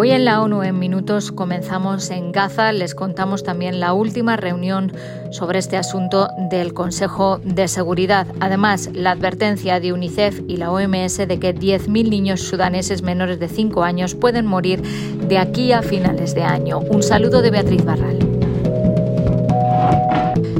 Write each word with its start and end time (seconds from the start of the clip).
Hoy 0.00 0.12
en 0.12 0.24
la 0.24 0.40
ONU 0.40 0.62
en 0.62 0.78
minutos 0.78 1.32
comenzamos 1.32 2.10
en 2.10 2.30
Gaza. 2.30 2.70
Les 2.70 2.94
contamos 2.94 3.42
también 3.42 3.80
la 3.80 3.94
última 3.94 4.36
reunión 4.36 4.92
sobre 5.32 5.58
este 5.58 5.76
asunto 5.76 6.28
del 6.50 6.72
Consejo 6.72 7.40
de 7.42 7.66
Seguridad. 7.66 8.28
Además, 8.38 8.90
la 8.94 9.10
advertencia 9.10 9.80
de 9.80 9.92
UNICEF 9.92 10.42
y 10.46 10.56
la 10.56 10.70
OMS 10.70 11.16
de 11.16 11.40
que 11.40 11.52
10.000 11.52 12.10
niños 12.10 12.42
sudaneses 12.42 13.02
menores 13.02 13.40
de 13.40 13.48
5 13.48 13.82
años 13.82 14.14
pueden 14.14 14.46
morir 14.46 14.82
de 14.82 15.36
aquí 15.36 15.72
a 15.72 15.82
finales 15.82 16.32
de 16.32 16.44
año. 16.44 16.78
Un 16.78 17.02
saludo 17.02 17.42
de 17.42 17.50
Beatriz 17.50 17.84
Barral. 17.84 18.27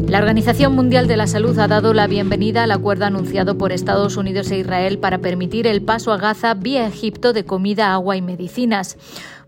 La 0.09 0.20
Organización 0.20 0.75
Mundial 0.75 1.06
de 1.06 1.18
la 1.18 1.27
Salud 1.27 1.59
ha 1.59 1.68
dado 1.68 1.93
la 1.93 2.06
bienvenida 2.06 2.62
al 2.62 2.70
acuerdo 2.70 3.04
anunciado 3.04 3.59
por 3.59 3.72
Estados 3.72 4.16
Unidos 4.16 4.51
e 4.51 4.56
Israel 4.56 4.98
para 4.98 5.19
permitir 5.19 5.66
el 5.66 5.82
paso 5.82 6.12
a 6.12 6.16
Gaza 6.16 6.55
vía 6.55 6.87
Egipto 6.87 7.34
de 7.34 7.45
comida, 7.45 7.92
agua 7.92 8.16
y 8.16 8.23
medicinas. 8.23 8.96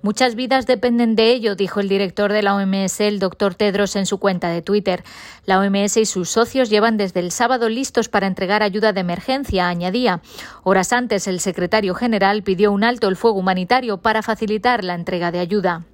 Muchas 0.03 0.35
vidas 0.35 0.67
dependen 0.67 1.17
de 1.17 1.33
ello, 1.33 1.55
dijo 1.55 1.81
el 1.81 1.89
director 1.89 2.31
de 2.31 2.43
la 2.43 2.55
OMS, 2.55 3.01
el 3.01 3.21
doctor 3.21 3.55
Tedros, 3.55 3.97
en 3.97 4.05
su 4.05 4.19
cuenta 4.19 4.51
de 4.51 4.61
Twitter. 4.61 5.03
La 5.47 5.59
OMS 5.61 5.97
y 5.97 6.05
sus 6.05 6.29
socios 6.29 6.69
llevan 6.69 6.99
desde 6.99 7.21
el 7.21 7.31
sábado 7.31 7.71
listos 7.71 8.11
para 8.11 8.27
entregar 8.27 8.63
ayuda 8.63 8.93
de 8.93 9.01
emergencia, 9.01 9.67
añadía. 9.67 10.21
Horas 10.63 10.93
antes, 10.93 11.27
el 11.27 11.41
secretario 11.41 11.95
general 11.95 12.43
pidió 12.43 12.71
un 12.71 12.85
alto 12.85 13.09
el 13.09 13.17
fuego 13.17 13.39
humanitario 13.39 13.97
para 13.97 14.23
facilitar 14.23 14.85
la 14.85 14.95
entrega 14.95 15.33
de 15.33 15.39
ayuda. 15.39 15.87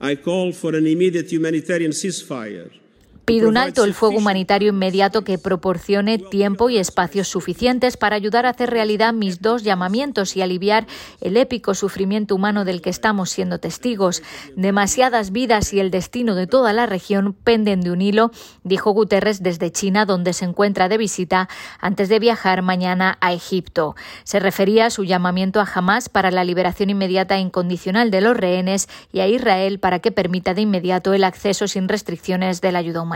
Pide 3.27 3.49
un 3.49 3.57
alto 3.57 3.83
el 3.83 3.93
fuego 3.93 4.19
humanitario 4.19 4.69
inmediato 4.69 5.25
que 5.25 5.37
proporcione 5.37 6.19
tiempo 6.19 6.71
y 6.71 6.79
espacios 6.79 7.27
suficientes 7.27 7.97
para 7.97 8.15
ayudar 8.15 8.47
a 8.47 8.51
hacer 8.51 8.71
realidad 8.71 9.13
mis 9.13 9.43
dos 9.43 9.65
llamamientos 9.65 10.37
y 10.37 10.43
aliviar 10.43 10.87
el 11.21 11.37
épico 11.37 11.75
sufrimiento 11.75 12.37
humano 12.37 12.65
del 12.65 12.81
que 12.81 12.91
estamos 12.91 13.31
siendo 13.31 13.59
testigos. 13.59 14.23
Demasiadas 14.55 15.33
vidas 15.33 15.73
y 15.73 15.81
el 15.81 15.91
destino 15.91 16.37
de 16.37 16.47
toda 16.47 16.73
la 16.73 16.87
región 16.87 17.33
penden 17.33 17.81
de 17.81 17.91
un 17.91 18.01
hilo, 18.01 18.31
dijo 18.63 18.93
Guterres 18.93 19.43
desde 19.43 19.73
China, 19.73 20.07
donde 20.07 20.33
se 20.33 20.45
encuentra 20.45 20.89
de 20.89 20.97
visita 20.97 21.49
antes 21.81 22.09
de 22.09 22.21
viajar 22.21 22.63
mañana 22.63 23.19
a 23.21 23.33
Egipto. 23.33 23.97
Se 24.23 24.39
refería 24.39 24.87
a 24.87 24.91
su 24.91 25.03
llamamiento 25.03 25.61
a 25.61 25.67
Hamas 25.75 26.09
para 26.09 26.31
la 26.31 26.45
liberación 26.45 26.91
inmediata 26.91 27.39
e 27.39 27.41
incondicional 27.41 28.13
de 28.13 28.21
los 28.21 28.37
rehenes 28.37 28.89
y 29.11 29.19
a 29.19 29.27
Israel 29.27 29.81
para 29.81 29.99
que 29.99 30.13
permita 30.13 30.55
de 30.55 30.61
inmediato 30.61 31.13
el 31.13 31.25
acceso 31.25 31.67
sin 31.67 31.89
restricciones 31.89 32.61
de 32.61 32.71
la 32.71 32.79
ayuda 32.79 33.03
humanitaria. 33.03 33.16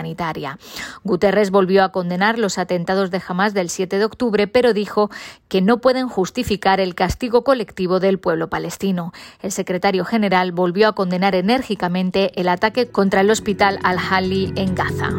Guterres 1.04 1.50
volvió 1.50 1.84
a 1.84 1.92
condenar 1.92 2.38
los 2.38 2.58
atentados 2.58 3.10
de 3.10 3.22
Hamas 3.26 3.54
del 3.54 3.70
7 3.70 3.98
de 3.98 4.04
octubre, 4.04 4.46
pero 4.46 4.72
dijo 4.72 5.10
que 5.48 5.62
no 5.62 5.78
pueden 5.78 6.08
justificar 6.08 6.80
el 6.80 6.94
castigo 6.94 7.44
colectivo 7.44 8.00
del 8.00 8.18
pueblo 8.18 8.48
palestino. 8.48 9.12
El 9.40 9.52
secretario 9.52 10.04
general 10.04 10.52
volvió 10.52 10.88
a 10.88 10.94
condenar 10.94 11.34
enérgicamente 11.34 12.38
el 12.40 12.48
ataque 12.48 12.88
contra 12.88 13.20
el 13.20 13.30
hospital 13.30 13.78
Al-Hali 13.82 14.52
en 14.56 14.74
Gaza. 14.74 15.10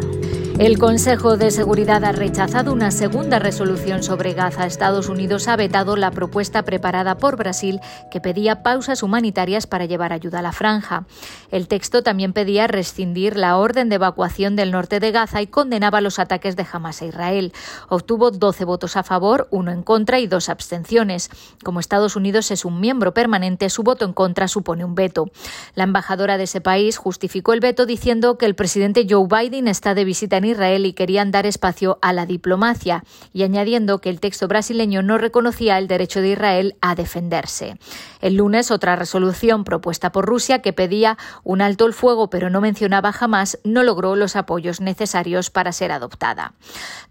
El 0.60 0.78
Consejo 0.78 1.38
de 1.38 1.50
Seguridad 1.50 2.04
ha 2.04 2.12
rechazado 2.12 2.72
una 2.72 2.92
segunda 2.92 3.40
resolución 3.40 4.04
sobre 4.04 4.34
Gaza. 4.34 4.68
Estados 4.68 5.10
Unidos 5.10 5.48
ha 5.48 5.56
vetado 5.56 5.96
la 5.96 6.12
propuesta 6.12 6.64
preparada 6.64 7.18
por 7.18 7.36
Brasil 7.36 7.80
que 8.12 8.22
pedía 8.22 8.62
pausas 8.62 9.02
humanitarias 9.02 9.66
para 9.66 9.86
llevar 9.86 10.14
ayuda 10.14 10.40
a 10.40 10.44
la 10.44 10.52
franja. 10.52 11.06
El 11.50 11.68
texto 11.68 12.04
también 12.04 12.34
pedía 12.34 12.68
rescindir 12.68 13.38
la 13.38 13.58
orden 13.58 13.90
de 13.90 13.96
evacuación 13.96 14.56
del 14.56 14.72
norte 14.72 15.00
de 15.00 15.12
Gaza 15.12 15.42
y 15.42 15.48
condenaba 15.48 16.00
los 16.00 16.20
ataques 16.20 16.56
de 16.56 16.66
Hamas 16.72 17.02
a 17.02 17.06
Israel. 17.06 17.54
Obtuvo 17.90 18.30
12 18.30 18.66
votos 18.66 18.98
a 18.98 19.04
favor, 19.04 19.48
uno 19.50 19.72
en 19.72 19.82
contra 19.82 20.20
y 20.20 20.28
dos 20.28 20.48
abstenciones. 20.48 21.32
Como 21.64 21.80
Estados 21.80 22.16
Unidos 22.16 22.52
es 22.52 22.66
un 22.66 22.80
miembro 22.80 23.16
permanente, 23.16 23.70
su 23.72 23.82
voto 23.82 24.06
en 24.06 24.14
contra 24.14 24.48
supone 24.48 24.86
un 24.86 24.94
veto. 24.94 25.32
La 25.74 25.86
embajadora 25.86 26.38
de 26.38 26.44
ese 26.44 26.62
país 26.62 26.98
justificó 26.98 27.54
el 27.54 27.62
veto 27.62 27.88
diciendo 27.88 28.38
que 28.38 28.46
el 28.46 28.54
presidente 28.54 29.08
Joe 29.10 29.28
Biden 29.28 29.68
está 29.68 29.96
de 29.96 30.06
visita 30.06 30.38
en 30.38 30.51
Israel 30.52 30.86
y 30.86 30.94
querían 30.94 31.32
dar 31.32 31.46
espacio 31.46 32.00
a 32.02 32.14
la 32.14 32.26
diplomacia, 32.26 33.04
y 33.34 33.44
añadiendo 33.44 34.00
que 34.00 34.10
el 34.10 34.20
texto 34.20 34.48
brasileño 34.48 35.02
no 35.02 35.18
reconocía 35.18 35.78
el 35.78 35.88
derecho 35.88 36.22
de 36.22 36.30
Israel 36.30 36.76
a 36.82 36.96
defenderse. 36.96 37.78
El 38.22 38.36
lunes, 38.36 38.72
otra 38.72 38.96
resolución 38.96 39.64
propuesta 39.64 40.12
por 40.12 40.26
Rusia 40.26 40.60
que 40.60 40.74
pedía 40.74 41.18
un 41.44 41.62
alto 41.62 41.86
el 41.86 41.94
fuego 41.94 42.30
pero 42.30 42.50
no 42.50 42.62
mencionaba 42.62 43.12
jamás 43.12 43.60
no 43.64 43.84
logró 43.84 44.16
los 44.16 44.36
apoyos 44.36 44.82
necesarios 44.82 45.50
para 45.50 45.72
ser 45.72 45.92
adoptada. 45.92 46.54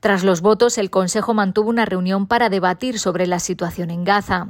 Tras 0.00 0.24
los 0.24 0.40
votos, 0.40 0.78
el 0.78 0.90
Consejo 0.90 1.34
mantuvo 1.34 1.70
una 1.70 1.84
reunión 1.84 2.26
para 2.26 2.48
debatir 2.48 2.98
sobre 2.98 3.26
la 3.26 3.38
situación 3.38 3.90
en 3.90 4.04
Gaza. 4.04 4.46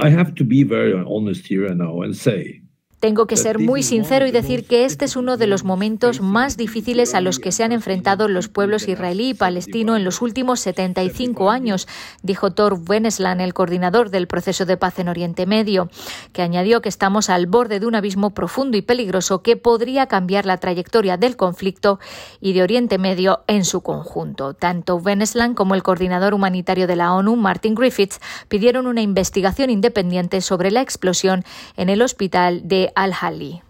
Tengo 3.00 3.26
que 3.26 3.38
ser 3.38 3.58
muy 3.58 3.82
sincero 3.82 4.26
y 4.26 4.30
decir 4.30 4.66
que 4.66 4.84
este 4.84 5.06
es 5.06 5.16
uno 5.16 5.38
de 5.38 5.46
los 5.46 5.64
momentos 5.64 6.20
más 6.20 6.58
difíciles 6.58 7.14
a 7.14 7.22
los 7.22 7.38
que 7.38 7.50
se 7.50 7.64
han 7.64 7.72
enfrentado 7.72 8.28
los 8.28 8.48
pueblos 8.48 8.88
israelí 8.88 9.30
y 9.30 9.34
palestino 9.34 9.96
en 9.96 10.04
los 10.04 10.20
últimos 10.20 10.60
75 10.60 11.50
años, 11.50 11.88
dijo 12.22 12.50
Thor 12.50 12.78
Wennesland, 12.86 13.40
el 13.40 13.54
coordinador 13.54 14.10
del 14.10 14.26
proceso 14.26 14.66
de 14.66 14.76
paz 14.76 14.98
en 14.98 15.08
Oriente 15.08 15.46
Medio, 15.46 15.88
que 16.34 16.42
añadió 16.42 16.82
que 16.82 16.90
estamos 16.90 17.30
al 17.30 17.46
borde 17.46 17.80
de 17.80 17.86
un 17.86 17.94
abismo 17.94 18.34
profundo 18.34 18.76
y 18.76 18.82
peligroso 18.82 19.40
que 19.40 19.56
podría 19.56 20.06
cambiar 20.06 20.44
la 20.44 20.58
trayectoria 20.58 21.16
del 21.16 21.38
conflicto 21.38 22.00
y 22.38 22.52
de 22.52 22.62
Oriente 22.62 22.98
Medio 22.98 23.44
en 23.46 23.64
su 23.64 23.80
conjunto. 23.80 24.52
Tanto 24.52 24.96
Wennesland 24.96 25.54
como 25.54 25.74
el 25.74 25.82
coordinador 25.82 26.34
humanitario 26.34 26.86
de 26.86 26.96
la 26.96 27.14
ONU, 27.14 27.36
Martin 27.36 27.74
Griffiths, 27.74 28.20
pidieron 28.48 28.86
una 28.86 29.00
investigación 29.00 29.70
independiente 29.70 30.42
sobre 30.42 30.70
la 30.70 30.82
explosión 30.82 31.44
en 31.78 31.88
el 31.88 32.02
hospital 32.02 32.68
de 32.68 32.89
al-Hali. 32.94 33.62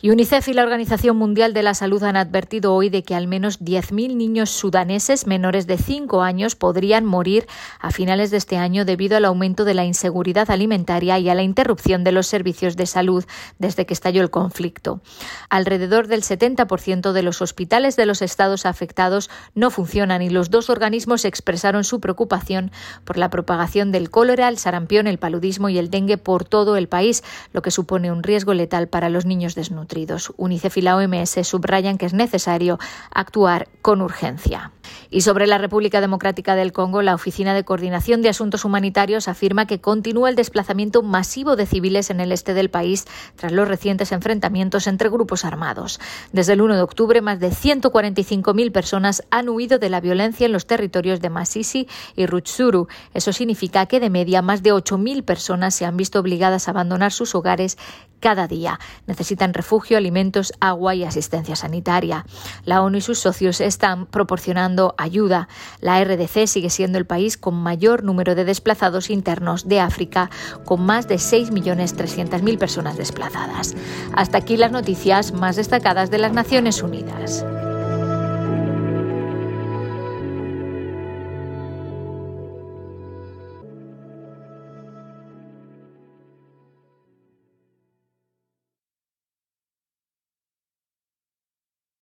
UNICEF 0.00 0.46
y 0.46 0.52
la 0.52 0.62
Organización 0.62 1.16
Mundial 1.16 1.52
de 1.52 1.64
la 1.64 1.74
Salud 1.74 2.04
han 2.04 2.16
advertido 2.16 2.72
hoy 2.72 2.88
de 2.88 3.02
que 3.02 3.16
al 3.16 3.26
menos 3.26 3.60
10.000 3.60 4.14
niños 4.14 4.48
sudaneses 4.48 5.26
menores 5.26 5.66
de 5.66 5.76
5 5.76 6.22
años 6.22 6.54
podrían 6.54 7.04
morir 7.04 7.48
a 7.80 7.90
finales 7.90 8.30
de 8.30 8.36
este 8.36 8.58
año 8.58 8.84
debido 8.84 9.16
al 9.16 9.24
aumento 9.24 9.64
de 9.64 9.74
la 9.74 9.84
inseguridad 9.84 10.52
alimentaria 10.52 11.18
y 11.18 11.28
a 11.28 11.34
la 11.34 11.42
interrupción 11.42 12.04
de 12.04 12.12
los 12.12 12.28
servicios 12.28 12.76
de 12.76 12.86
salud 12.86 13.24
desde 13.58 13.86
que 13.86 13.92
estalló 13.92 14.22
el 14.22 14.30
conflicto. 14.30 15.00
Alrededor 15.50 16.06
del 16.06 16.22
70% 16.22 17.10
de 17.10 17.22
los 17.24 17.42
hospitales 17.42 17.96
de 17.96 18.06
los 18.06 18.22
estados 18.22 18.66
afectados 18.66 19.30
no 19.56 19.68
funcionan 19.70 20.22
y 20.22 20.30
los 20.30 20.48
dos 20.48 20.70
organismos 20.70 21.24
expresaron 21.24 21.82
su 21.82 21.98
preocupación 21.98 22.70
por 23.04 23.18
la 23.18 23.30
propagación 23.30 23.90
del 23.90 24.10
cólera, 24.10 24.48
el 24.48 24.58
sarampión, 24.58 25.08
el 25.08 25.18
paludismo 25.18 25.68
y 25.70 25.78
el 25.78 25.90
dengue 25.90 26.18
por 26.18 26.44
todo 26.44 26.76
el 26.76 26.86
país, 26.86 27.24
lo 27.52 27.62
que 27.62 27.72
supone 27.72 28.12
un 28.12 28.22
riesgo 28.22 28.54
letal 28.54 28.86
para 28.86 29.08
los 29.08 29.26
niños 29.26 29.56
desnudos. 29.56 29.87
UNICEF 30.36 30.76
y 30.76 30.82
la 30.82 30.96
OMS 30.96 31.46
subrayan 31.46 31.98
que 31.98 32.06
es 32.06 32.14
necesario 32.14 32.78
actuar 33.10 33.68
con 33.82 34.02
urgencia. 34.02 34.72
Y 35.10 35.22
sobre 35.22 35.46
la 35.46 35.58
República 35.58 36.00
Democrática 36.00 36.54
del 36.54 36.72
Congo, 36.72 37.02
la 37.02 37.14
Oficina 37.14 37.54
de 37.54 37.64
Coordinación 37.64 38.22
de 38.22 38.28
Asuntos 38.28 38.64
Humanitarios 38.64 39.28
afirma 39.28 39.66
que 39.66 39.80
continúa 39.80 40.28
el 40.28 40.36
desplazamiento 40.36 41.02
masivo 41.02 41.56
de 41.56 41.66
civiles 41.66 42.10
en 42.10 42.20
el 42.20 42.32
este 42.32 42.54
del 42.54 42.70
país 42.70 43.06
tras 43.36 43.52
los 43.52 43.68
recientes 43.68 44.12
enfrentamientos 44.12 44.86
entre 44.86 45.08
grupos 45.08 45.44
armados. 45.44 46.00
Desde 46.32 46.54
el 46.54 46.62
1 46.62 46.76
de 46.76 46.82
octubre, 46.82 47.20
más 47.20 47.40
de 47.40 47.50
145.000 47.50 48.72
personas 48.72 49.22
han 49.30 49.48
huido 49.48 49.78
de 49.78 49.90
la 49.90 50.00
violencia 50.00 50.46
en 50.46 50.52
los 50.52 50.66
territorios 50.66 51.20
de 51.20 51.30
Masisi 51.30 51.88
y 52.16 52.26
Rutshuru. 52.26 52.88
Eso 53.14 53.32
significa 53.32 53.86
que 53.86 54.00
de 54.00 54.10
media 54.10 54.42
más 54.42 54.62
de 54.62 54.72
8.000 54.72 55.24
personas 55.24 55.74
se 55.74 55.84
han 55.84 55.96
visto 55.96 56.20
obligadas 56.20 56.68
a 56.68 56.72
abandonar 56.72 57.12
sus 57.12 57.34
hogares 57.34 57.78
cada 58.20 58.48
día. 58.48 58.78
Necesitan 59.06 59.54
alimentos, 59.96 60.52
agua 60.60 60.94
y 60.94 61.04
asistencia 61.04 61.56
sanitaria. 61.56 62.24
La 62.64 62.82
ONU 62.82 62.98
y 62.98 63.00
sus 63.00 63.18
socios 63.18 63.60
están 63.60 64.06
proporcionando 64.06 64.94
ayuda. 64.98 65.48
La 65.80 66.02
RDC 66.02 66.46
sigue 66.46 66.70
siendo 66.70 66.98
el 66.98 67.06
país 67.06 67.36
con 67.36 67.54
mayor 67.54 68.04
número 68.04 68.34
de 68.34 68.44
desplazados 68.44 69.10
internos 69.10 69.68
de 69.68 69.80
África, 69.80 70.30
con 70.64 70.84
más 70.84 71.08
de 71.08 71.16
6.300.000 71.16 72.58
personas 72.58 72.96
desplazadas. 72.96 73.74
Hasta 74.14 74.38
aquí 74.38 74.56
las 74.56 74.72
noticias 74.72 75.32
más 75.32 75.56
destacadas 75.56 76.10
de 76.10 76.18
las 76.18 76.32
Naciones 76.32 76.82
Unidas. 76.82 77.44